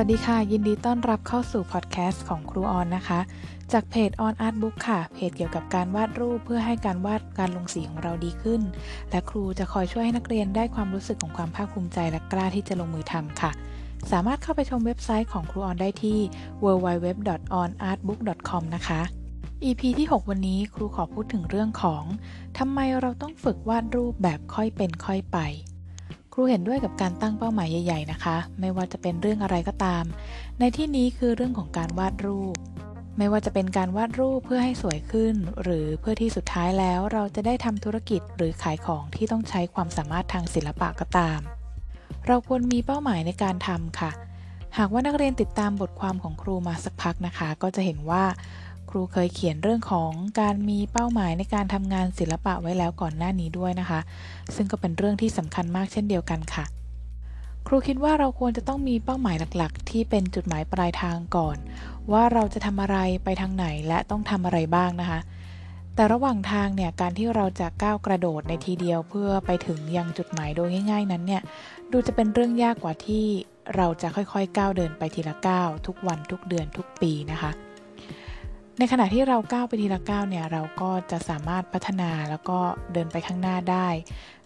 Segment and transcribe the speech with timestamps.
[0.00, 3.20] วัสดีค่ะ ยินดีต้อนรับเข้าสู่พอดแคสต์ของครูออนนะคะ
[3.72, 8.60] จากเพจ On Art Book ค่ะ เพจเกี่ยวกับการวาดรูปเพื่อให้การวาดการลงสีของเราดีขึ้น
[9.10, 13.50] และครูจะคอยช่วยให้นักเรียนได้ความรู้สึกของความภาคภูมิใจและกล้าที่จะลงมือทำค่ะ
[14.10, 16.18] สามารถเข้าไปชมเว็บไซต์ของครูออนได้ที่
[16.64, 19.00] www.onartbook.com นะคะ
[19.64, 22.02] EP ที่ 6 วันนี้ครูขอพูดถึงเรื่องของ
[22.58, 25.38] ทำไมเราต้องฝึกวาดรูปแบบค่อยเป็นค่อยไป
[26.38, 30.04] รูเห็นด้วยกับการตั้งเป้าหมายใหญ่ ๆ นะคะ ไม่ว่าจะเป็นเรื่องอะไรก็ตาม
[30.60, 32.56] ในที่นี้คือเรื่องของการวาดรูป
[33.18, 41.40] ไม่ว่าจะเป็นการวาดรูปเพื่อให้สวยขึ้น หรือเพื่อที่สุดท้ายแล้วเราจะได้ทำธุรกิจหรือขายของที่ต้องใช้ความสามารถทางศิลปะก็ตาม
[42.26, 44.10] เราควรมีเป้าหมายในการทำค่ะ
[44.78, 48.24] หากว่านักเรียนติดตามบทความของครูมาสักพักนะคะ ก็จะเห็นว่า
[48.90, 50.10] ครูเคยเขียนเรื่องของ
[50.40, 54.00] การมีเป้าหมายในการทำงานศิลปะไว้แล้วก่อนหน้านี้ด้วยนะคะ
[54.54, 56.64] ซึ่งก็เป็นเรื่องที่สำคัญมากเช่นเดียวกันค่ะ
[57.66, 61.56] ครูคิดว่าเราควรจะต้องมีเป้าหมายหลักๆ ที่เป็นจุดหมายปลายทางก่อน
[62.12, 65.20] ว่าเราจะทำอะไรไปทางไหนและต้องทำอะไรบ้างนะคะ
[65.94, 71.42] แต่ระหว่างทางเนี่ยการที่เราจะก้าวกระโดดในทีเดียวเพื่อไปถึงยังจุดหมายโดยง่าย ๆ นั้นเนี่ย
[71.92, 73.24] ดูจะเป็นเรื่องยากกว่าที่
[73.76, 77.50] เราจะค่อยๆก้าวเดินไปทีละก้าวทุกวันทุกเดือนทุกปีนะคะ
[78.80, 82.58] ในขณะที่เราก้าวไปทีละก้าวเนี่ยเราก็จะสามารถพัฒนาแล้วก็
[82.92, 83.88] เดินไปข้างหน้าได้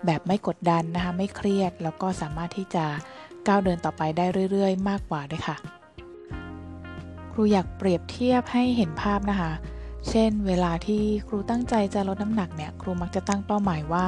[0.06, 2.84] แบบไม่กดดันนะคะไม่เครียด แล้วก็สามารถที่จะ
[3.46, 5.56] ก้าวเดินต่อไปได้เรื่อย ๆ มากกว่าด้วยค่ะ
[7.32, 9.52] ครูอยากเปรียบเทียบให้เห็นภาพนะคะ
[10.08, 14.06] เช่น เวลาที่ครูตั้งใจจะลดน้ำหนักเนี่ยครูมักจะตั้งเป้าหมายว่า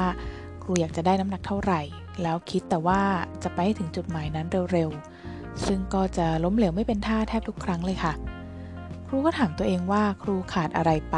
[0.63, 1.81] ครูอยากจะได้น้ำหนักเท่าไหร่
[2.21, 3.01] แล้วคิดแต่ว่า
[3.43, 8.13] จะไปถึงจุดหมายนั้นเร็วๆซึ่งก็จะล้มเหลวไม่เป็นท่าแทบทุกครั้งเลยค่ะ
[9.07, 11.17] ครูก็ถามตัวเองว่าครูขาดอะไรไป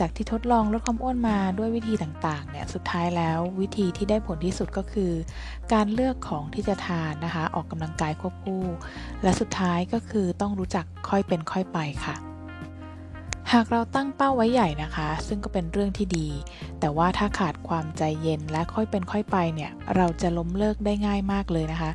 [0.00, 5.12] จากที่ทดลองลดความอ้วนมาด้วยวิธีต่างๆเนี่ยสุดท้ายแล้ววิธีที่ได้ผลที่สุดก็คือ
[5.72, 8.64] การเลือกของที่จะทานนะคะ ออกกำลังกายควบคู่
[9.22, 12.14] และสุดท้ายก็คือต้องรู้จักค่อยเป็นค่อยไปค่ะ
[13.52, 16.28] หากเราตั้งเป้าไว้ใหญ่นะคะ ซึ่งก็เป็นเรื่องที่ดี
[16.80, 21.90] แต่ว่าถ้าขาดความใจเย็นและค่อยเป็นค่อยไปเนี่ย เราจะล้มเลิกได้ง่ายมากเลยนะคะ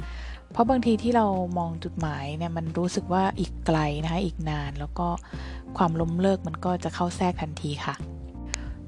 [0.51, 1.25] เพราะบางทีที่เรา
[1.57, 5.07] มองจุดหมายเนี่ยมันรู้สึกว่าอีกไกลนะคะอีกนานแล้วก็
[5.77, 7.95] ความล้มเลิกมันก็จะเข้าแทรกทันทีค่ะ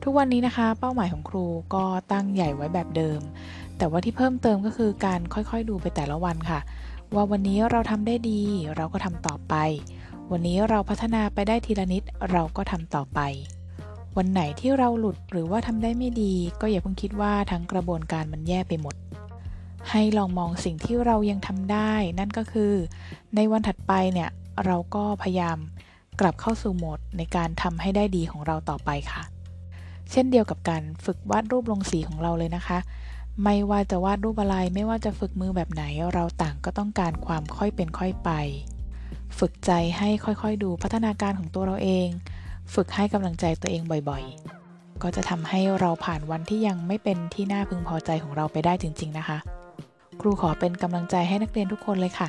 [0.03, 3.19] ทุกวันนี้นะคะ เป้าหมายของครูก็ตั้งใหญ่ไว้แบบเดิม
[3.77, 6.59] แต่ว่าที่เพิ่มเติมก็คือการค่อยๆดูไปแต่ละวันค่ะ
[7.13, 8.41] ว่าวันนี้เราทำได้ดี
[8.75, 9.55] เราก็ทำต่อไป
[10.31, 13.19] วันนี้เราพัฒนาไปได้ทีละนิดเราก็ทำต่อไป
[14.17, 18.95] วันไหนที่เราหลุดหรือว่าทำได้ไม่ดี ก็อย่าเพิ่งคิดว่าทั้งกระบวนการมันแย่ไปหมด
[19.93, 22.73] ให้ลองมองสิ่งที่เรายังทำได้ นั่นก็คือ
[23.35, 24.29] ในวันถัดไปเนี่ย
[24.65, 25.57] เราก็พยายาม
[26.19, 29.23] กลับเข้าสู่โหมดในการทำให้ได้ดีของเราต่อไปค่ะ
[30.11, 32.79] เช่นเดียวกับการฝึกวาดรูปลงสีของเราเลยนะคะ
[33.43, 35.83] ไม่ว่าจะวาดรูปอะไร ไม่ว่าจะฝึกมือแบบไหน
[36.13, 38.29] เราต่างก็ต้องการความค่อยเป็นค่อยไป
[39.39, 42.07] ฝึกใจให้ค่อยๆ ดูพัฒนาการของตัวเราเอง
[42.73, 49.37] ฝึกให้กำลังใจตัวเองบ่อยๆ ก็จะทำให้เราผ่านวันที่ยังไม่เป็นที่น่าพึงพอใจของเราไปได้จริง ๆ นะคะ
[50.21, 52.27] ครูขอเป็นกำลังใจให้นักเรียนทุกคนเลยค่ะ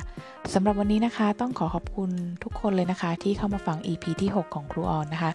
[0.53, 2.09] สำหรับวันนี้นะคะต้องขอขอบคุณ
[2.43, 5.31] ทุกคนเลยนะคะ ที่เข้ามาฟัง EP ที่ 6 ของครูออนนะคะ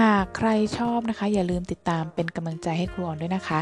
[0.00, 0.48] หากใคร
[0.78, 3.58] ชอบนะคะ อย่าลืมติดตามเป็นกำลังใจให้ครูออนด้วยนะคะ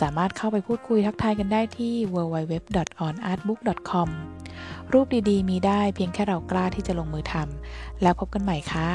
[0.00, 4.08] สามารถเข้าไปพูดคุยทักทายกันได้ที่ www.onartbook.com
[4.92, 8.90] รูปดีๆ มีได้เพียงแค่เรากล้าที่จะลงมือทำแล้วพบกันใหม่ค่ะ